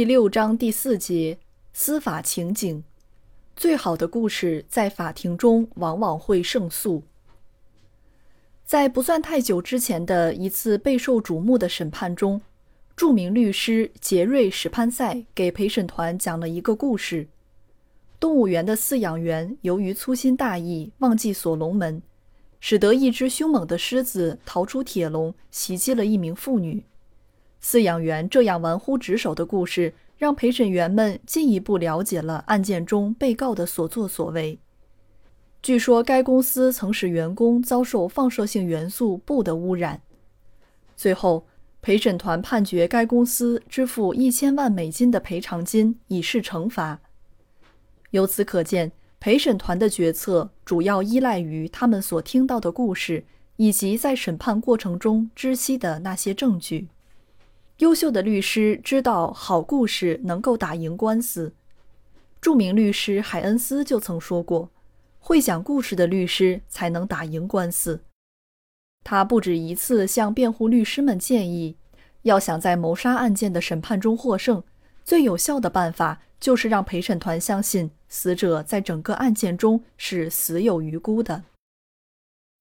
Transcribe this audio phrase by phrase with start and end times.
[0.00, 1.36] 第六章第四节
[1.74, 2.82] 司法情景。
[3.54, 7.02] 最好的故事在法庭中往往会胜诉。
[8.64, 12.40] 在不算太久之前的一次备受瞩目的审判中，
[12.96, 17.28] 著名律师杰瑞·史潘塞给陪审团讲了一个故事：
[18.18, 22.00] 动物园的饲养员由于粗心大意，忘记锁笼门，
[22.58, 26.82] 使得一只凶猛的狮子逃出铁笼，袭击了一名妇女。
[27.62, 34.58] 饲养员这样玩忽职守的故事，让陪审员们进一步了解了案件中被告的所作所为。
[35.62, 40.00] 据说该公司曾使员工遭受放射性元素钚的污染。
[40.96, 41.46] 最后，
[41.82, 47.00] 陪审团判决该公司支付一千万美金的赔偿金，以示惩罚。
[48.10, 53.24] 由此可见，陪审团的决策主要依赖于他们所听到的故事，
[53.56, 56.88] 以及在审判过程中知悉的那些证据。
[57.80, 61.54] 优秀的律师知道，好故事能够打赢官司。
[62.38, 64.68] 著名律师海恩斯就曾说过
[65.18, 68.02] ：“会讲故事的律师才能打赢官司。”
[69.02, 71.76] 他不止一次向辩护律师们建议，
[72.22, 74.62] 要想在谋杀案件的审判中获胜，
[75.02, 81.44] 最有效的办法就是让陪审团相信死者在整个案件中是死有余辜的。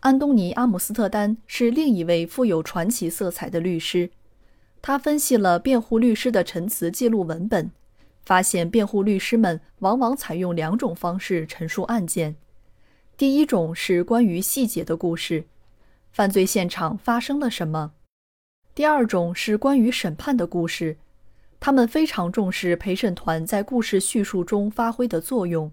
[0.00, 4.10] 安东尼·阿姆斯特丹是另一位富有传奇色彩的律师。
[4.82, 7.70] 他分析了辩护律师的陈词记录文本，
[8.24, 12.34] 发现辩护律师们往往采用两种方式陈述案件：
[13.16, 15.44] 第一种是关于细节的故事，
[16.10, 17.92] 犯罪现场发生了什么；
[18.74, 20.98] 第二种是关于审判的故事，
[21.60, 25.70] 他们非常重视陪审团在故事叙述中发挥的作用。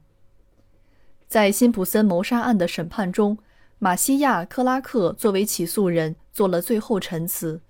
[1.27, 3.39] 在辛普森谋杀案的审判中，
[3.79, 7.61] 马西亚·克拉克作为起诉人做了最后陈词。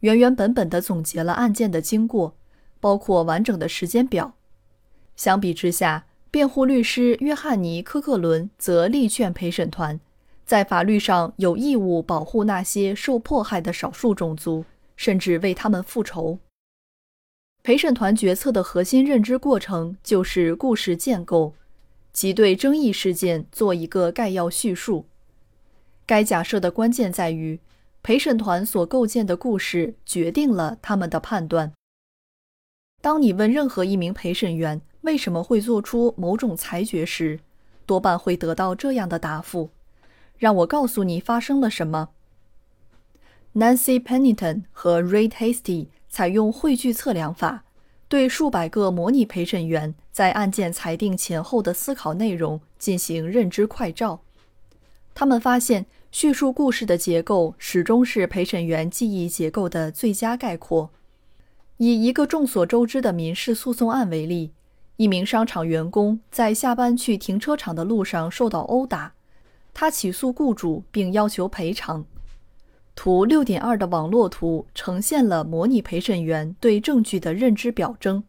[0.00, 2.36] 原原本本地总结了案件的经过，
[2.78, 4.34] 包括完整的时间表。
[5.16, 9.98] 相比之下，辩护律师约翰尼·科克伦则力劝陪审团
[10.46, 14.64] 在法律上有义务保护那些受迫害的少数种族，
[14.94, 16.38] 甚至为他们复仇。
[17.64, 21.54] 陪审团决策的核心认知过程就是故事建构，
[22.12, 25.06] 即对争议事件做一个概要叙述。
[26.06, 27.58] 该假设的关键在于。
[28.08, 31.74] 陪审团所构建的故事决定了他们的判断。
[33.02, 37.38] 当你问任何一名陪审员为什么会做出某种裁决时，
[37.84, 39.68] 多半会得到这样的答复
[40.38, 42.08] ：“让我告诉你发生了什么。”
[43.54, 47.64] Nancy Pennington 和 Ray Hasty 采用汇聚测量法，
[48.08, 54.22] 对数百个模拟陪审员在案件裁定前后的思考内容进行认知快照。
[55.12, 55.84] 他们发现。
[56.10, 60.90] 叙述故事的结构始终是陪审员记忆结构的最佳概括。
[61.76, 64.52] 以一个众所周知的民事诉讼案为例，
[64.96, 69.12] 一名商场员工在下班去停车场的路上受到殴打，
[69.74, 72.04] 他起诉雇主并要求赔偿。
[72.94, 78.24] 图六点二的网络图呈现了模拟陪审员对证据的认知表征。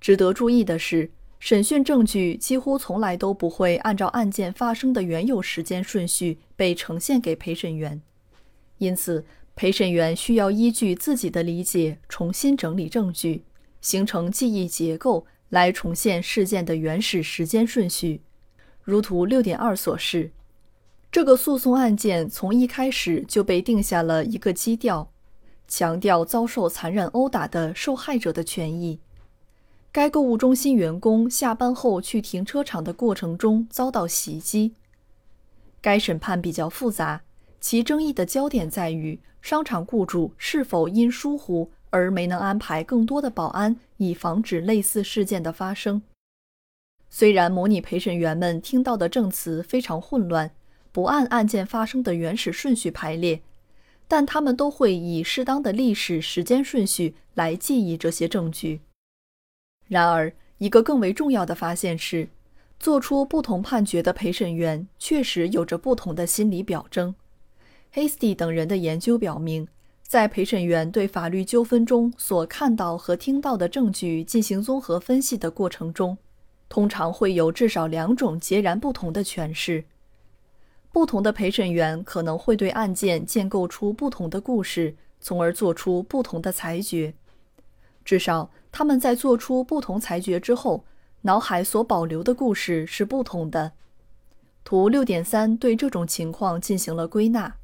[0.00, 1.10] 值得注意的是。
[1.44, 8.00] 审讯证据几乎从来都不会按照案件发生的原有时间顺序被呈现给陪审员，
[8.78, 9.22] 因此
[9.54, 13.44] 陪审员需要依据自己的理解重新整理证据，
[13.82, 18.22] 形成记忆结构来重现事件的原始时间顺序。
[18.82, 20.32] 如图六点二所示，
[21.12, 25.10] 这个诉讼案件从一开始就被定下了一个基调，
[25.68, 29.00] 强调遭受残忍殴打的受害者的权益。
[29.94, 34.74] 该购物中心员工下班后去停车场的过程中遭到袭击。
[35.80, 37.22] 该审判比较复杂，
[37.60, 46.02] 其争议的焦点在于商场雇主是否因疏忽而没能安排更多的保安，以防止类似事件的发生。
[47.08, 50.50] 虽然模拟陪审员们听到的证词非常混乱，
[50.90, 53.42] 不按案件发生的原始顺序排列，
[54.08, 58.80] 但他们都会以适当的历史时间顺序来记忆这些证据。
[59.86, 62.28] 然而，一个更为重要的发现是，
[62.80, 67.14] 做出不同判决的陪审员确实有着不同的心理表征。
[67.92, 69.68] Hasty 等人的研究表明，
[70.02, 76.18] 在陪审员对法律纠纷中所看到和听到的证据进行综合分析的过程中，
[76.68, 79.84] 通常会有至少两种截然不同的诠释。
[80.90, 87.14] 不同的陪审员可能会对案件建构出不同的故事，从而做出不同的裁决。
[88.04, 90.84] 至少，他们在做出不同裁决之后，
[91.20, 93.70] 脑海所保留的故事是不同的。
[94.64, 97.54] 图六点三对这种情况进行了归纳。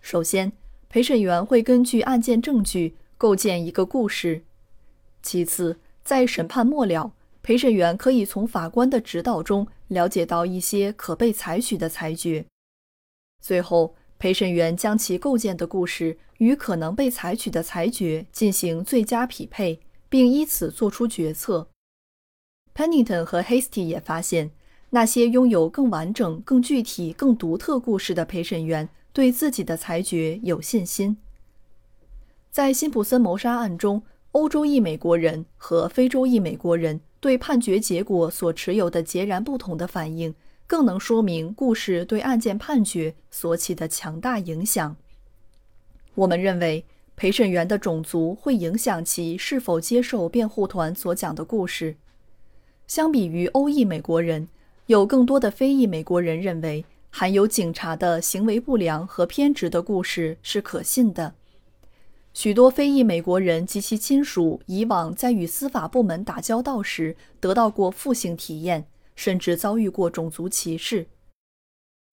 [0.00, 0.50] 首先，
[0.88, 4.40] 陪审员会根据案件证据构建一个故事；
[5.22, 12.46] 其次，在审判末了，陪审员可以从法官的指导中了解到一些可被采取的裁决；
[13.42, 19.78] 最后，陪审员将其构建的故事与可能被采取的裁决进行最佳匹配，
[20.10, 21.70] 并依此作出决策。
[22.74, 24.50] Pennington 和 Hasty 也发现。
[24.92, 31.16] 那些拥有更完整、更具体、更独特故事的陪审员对自己的裁决有信心。
[32.50, 34.02] 在辛普森谋杀案中，
[34.32, 40.34] 欧洲裔美国人和非洲裔美国人对判决结果所持有的截然不同的反应，
[40.66, 44.96] 更能说明故事对案件判决所起的强大影响。
[46.16, 46.84] 我们认为，
[47.20, 51.96] 陪审员的种族会影响其是否接受辩护团所讲的故事。
[52.86, 54.48] 相比于欧裔美国人。
[54.86, 61.34] 有更多的非裔美国人认为，含有警察的行为不良和偏执的故事是可信的。
[62.32, 71.06] 许多非裔美国人及其亲属以往在与司法部门打交道时得到过负性体验，甚至遭遇过种族歧视。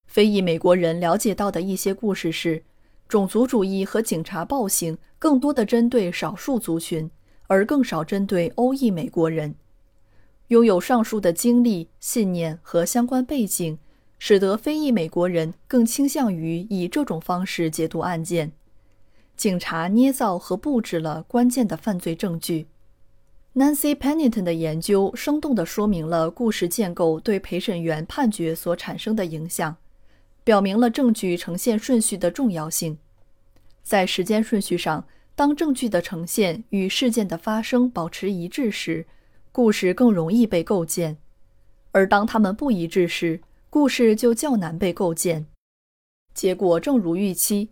[0.06, 2.64] 非裔美国人了解到的一些故事是，
[3.08, 7.10] 种族主义和警察暴行更多的针对少数族群，
[7.48, 9.56] 而更少针对欧裔美国人。
[10.48, 13.78] 拥有上述的经历、信念和相关背景，
[14.18, 18.52] 使得非裔美国人更倾向于以这种方式解读案件。
[19.36, 22.68] 警察捏造和布置了关键的犯罪证据。
[23.56, 29.76] Nancy Pennington 的研究生动地说明了故事建构对陪审员判决所产生的影响，
[30.48, 32.98] 表明了证据呈现顺序的重要性。
[33.84, 35.06] 在时间顺序上，
[35.36, 39.06] 当证据的呈现与事件的发生保持一致时，
[39.52, 41.18] 故事更容易被构建，
[41.92, 45.48] 而当它们不一致时，故事就较难被构建。
[46.34, 47.72] 结果正如预期：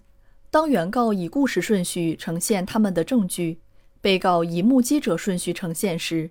[0.51, 3.57] 当原告以故事顺序呈现他们的证据，
[4.01, 6.29] 被告以目击者顺序呈现时，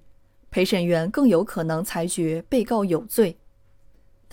[0.51, 3.39] 陪审员更有可能裁决被告有罪。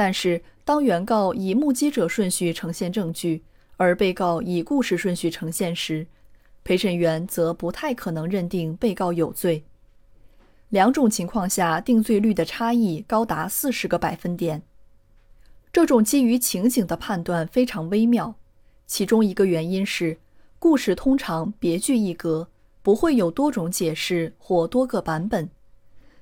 [0.04, 3.44] 但是，当原告以目击者顺序呈现证据，
[3.78, 6.08] 而被告以故事顺序呈现时，
[6.64, 9.64] 陪审员则不太可能认定被告有罪。
[10.70, 14.64] 两种情况下定罪率的差异高达四十个百分点。
[15.72, 18.34] 这种基于情景的判断非常微妙。
[18.88, 20.18] 其中一个原因是，
[20.58, 22.48] 故事通常别具一格，
[22.82, 25.48] 不会有多种解释或多个版本。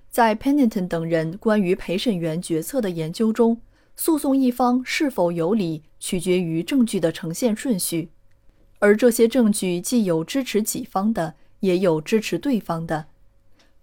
[0.09, 3.61] 在 Pennington 等人关于陪审员决策的研究中，
[4.01, 8.07] 诉讼一方是否有理取决于证据的呈现顺序，
[8.79, 13.07] 而这些证据既有支持己方的，也有支持对方的。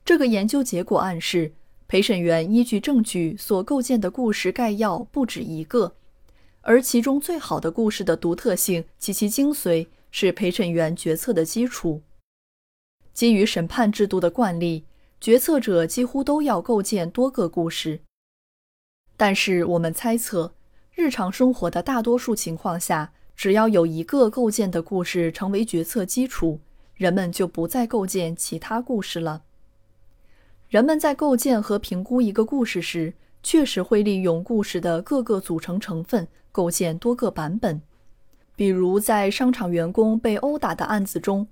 [0.07, 1.53] 这个研究结果暗示，
[1.87, 5.95] 陪审员依据证据所构建的故事概要不止一个，
[6.63, 12.01] 而其中最好的故事的独特性及其精髓是陪审员决策的基础。
[13.13, 14.87] 基于审判制度的惯例，
[15.21, 18.01] 决策者几乎都要构建多个故事。
[19.17, 20.53] 但是，我们猜测，
[20.95, 26.61] 日常生活的大多数情况下，只要有一个构建的故事成为决策基础，
[26.95, 29.43] 人们就不再构建其他故事了。
[30.69, 37.81] 人们在构建和评估一个故事时，确实会利用故事的各个组成成分构建多个版本。
[38.55, 41.47] 比如，在商场员工被殴打的案子中，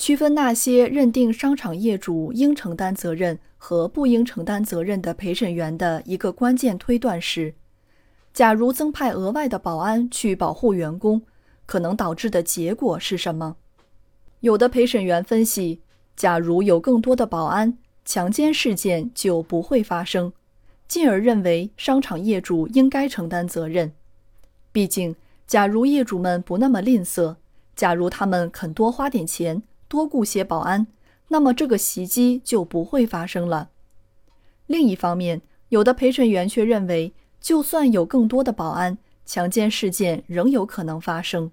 [0.00, 7.54] 区分那些认定商场业主应承担责任和不应承担责任的陪审员的一个关键推断是：
[8.32, 11.20] 假如增派额外的保安去保护员工，
[11.66, 13.56] 可能导致的结果是什么？
[14.40, 15.82] 有的陪审员分析，
[16.16, 17.76] 假如有更多的保安。
[18.02, 20.32] 强奸事件就不会发生，
[20.88, 23.92] 进而认为商场业主应该承担责任。
[24.72, 25.14] 毕竟，
[25.46, 27.36] 假如业主们不那么吝啬，
[27.76, 30.86] 假如他们肯多花点钱，多雇些保安，
[31.28, 33.70] 那么这个袭击就不会发生了。
[34.68, 41.50] 另一方面，有的陪审员却认为，就算有更多的保安，强奸事件仍有可能发生。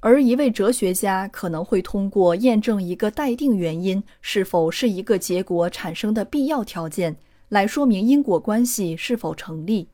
[0.00, 7.18] 而一位哲学家可能会通过验证一个待定原因是否是一个结果产生的必要条件，
[7.50, 9.90] 来说明因果关系是否成立。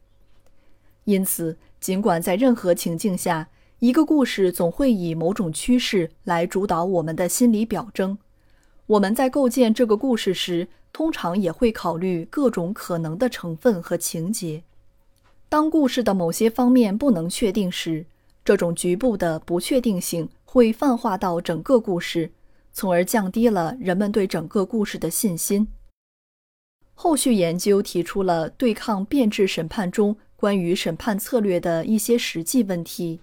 [1.03, 3.49] 因此，尽管在任何情境下，
[3.81, 8.17] 一个故事总会以某种趋势来主导我们的心理表征。
[8.87, 14.63] 我们在构建这个故事时，通常也会考虑各种可能的成分和情节。
[15.51, 18.07] 当故事的某些方面不能确定时，
[18.43, 22.31] 这种局部的不确定性会泛化到整个故事，
[22.73, 25.69] 从而降低了人们对整个故事的信心。
[26.95, 33.21] 后续研究提出了对抗变质审判中关于审判策略的一些实际问题，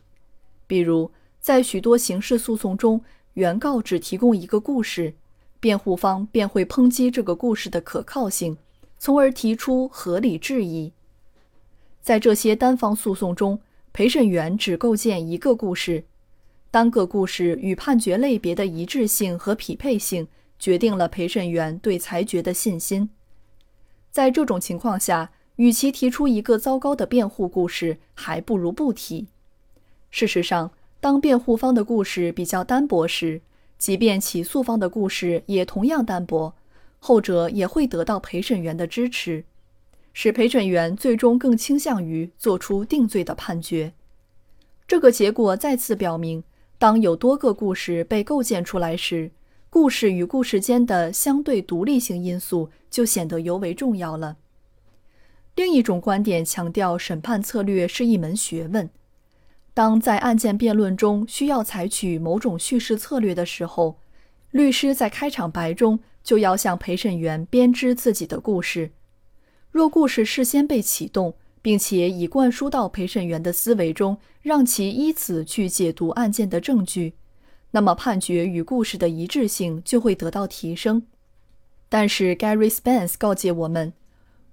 [0.74, 3.00] 比如，在许多刑事诉讼中，
[3.36, 5.14] 原告只提供一个故事，
[5.60, 8.58] 辩护方便会抨击这个故事的可靠性，
[8.98, 10.92] 从而提出合理质疑。
[12.02, 13.60] 在这些单方诉讼中，
[13.94, 16.06] 陪审员只构建一个故事，
[16.72, 20.28] 单个故事与判决类别的一致性和匹配性
[20.58, 23.12] 决定了陪审员对裁决的信心。
[24.10, 29.28] 在这种情况下，与其提出一个糟糕的辩护故事，还不如不提。
[30.14, 33.42] 事实上，当辩护方的故事比较单薄时，
[33.80, 36.54] 即便起诉方的故事也同样单薄，
[37.00, 39.44] 后者也会得到陪审员的支持，
[40.14, 43.92] 使陪审员最终更倾向于做出定罪的判决。
[44.88, 46.44] 这个结果再次表明，
[46.78, 49.32] 当有多个故事被构建出来时，
[49.72, 54.38] 故事与故事间的相对独立性因素就显得尤为重要了。
[55.56, 58.88] 另一种观点强调，审判策略是一门学问。
[59.74, 63.98] 当在案件辩论中需要采取某种叙事策略的时候，
[64.52, 68.92] 律师在开场白中就要向陪审员编织自己的故事。
[69.72, 77.14] 若故事事先被启动，并且已灌输到陪审员的思维中，让其依此去解读案件的证据。
[77.72, 81.08] 那么判决与故事的一致性就会得到提升。
[81.90, 83.94] 但是 Gary Spence 告诫我们：“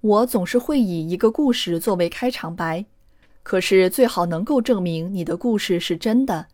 [0.01, 2.85] 我总是会以一个故事作为开场白，
[3.43, 6.47] 可是最好能够证明你的故事是真的。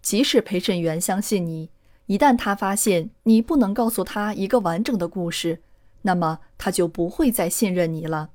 [0.00, 1.70] 即使陪审员相信你，
[2.06, 5.60] 一旦他发现你不能告诉他一个完整的故事，
[6.02, 8.30] 那么他就不会再信任你了。”